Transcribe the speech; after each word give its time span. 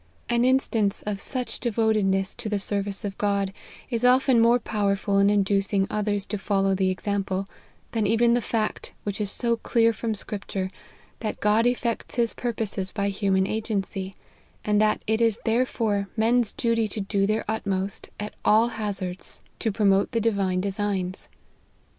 An 0.29 0.43
instance 0.43 1.03
of 1.03 1.21
such 1.21 1.59
devotedness 1.59 2.33
to 2.33 2.49
the 2.49 2.57
service 2.57 3.05
of 3.05 3.19
God, 3.19 3.53
is 3.91 4.03
often 4.03 4.41
more 4.41 4.57
powerful 4.57 5.19
in 5.19 5.29
inducing 5.29 5.85
others 5.91 6.25
to 6.25 6.39
follow 6.39 6.73
the 6.73 6.89
example, 6.89 7.45
than 7.91 8.07
even 8.07 8.33
the 8.33 8.41
fact 8.41 8.93
which 9.03 9.21
is 9.21 9.29
so 9.29 9.57
clear 9.57 9.93
from 9.93 10.15
scripture, 10.15 10.71
that 11.19 11.39
God 11.39 11.67
effects 11.67 12.15
his 12.15 12.33
purposes 12.33 12.91
by 12.91 13.09
human 13.09 13.45
agency, 13.45 14.15
and 14.65 14.81
that 14.81 15.03
it 15.05 15.21
is 15.21 15.39
therefore 15.45 16.09
men's 16.17 16.51
duty 16.51 16.87
to 16.87 17.01
do 17.01 17.27
their 17.27 17.45
utmost, 17.47 18.09
at 18.19 18.33
all 18.43 18.69
hazards, 18.69 19.39
to 19.59 19.71
promote 19.71 20.11
22 20.13 20.29
LIFE 20.29 20.33
OF 20.33 20.37
HENRY 20.37 20.45
MARTYN. 20.47 20.61
the 20.61 20.61
divine 20.61 20.61
designs. 20.61 21.27